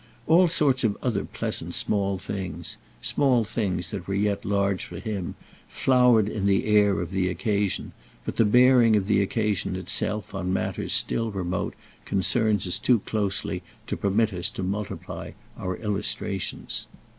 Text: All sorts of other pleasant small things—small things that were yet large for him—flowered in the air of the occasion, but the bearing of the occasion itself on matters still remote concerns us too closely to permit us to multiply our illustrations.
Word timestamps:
All 0.25 0.47
sorts 0.47 0.83
of 0.83 0.97
other 1.03 1.23
pleasant 1.23 1.75
small 1.75 2.17
things—small 2.17 3.43
things 3.43 3.91
that 3.91 4.07
were 4.07 4.15
yet 4.15 4.43
large 4.43 4.83
for 4.83 4.97
him—flowered 4.97 6.27
in 6.27 6.47
the 6.47 6.65
air 6.65 6.99
of 7.01 7.11
the 7.11 7.29
occasion, 7.29 7.91
but 8.25 8.37
the 8.37 8.43
bearing 8.45 8.95
of 8.95 9.05
the 9.05 9.21
occasion 9.21 9.75
itself 9.75 10.33
on 10.33 10.51
matters 10.51 10.91
still 10.93 11.29
remote 11.29 11.75
concerns 12.05 12.65
us 12.65 12.79
too 12.79 12.97
closely 13.01 13.61
to 13.85 13.95
permit 13.95 14.33
us 14.33 14.49
to 14.49 14.63
multiply 14.63 15.33
our 15.55 15.75
illustrations. 15.77 16.87